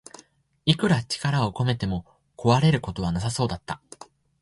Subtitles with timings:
[0.65, 3.79] いくら力を込めても壊れることはなさそうだった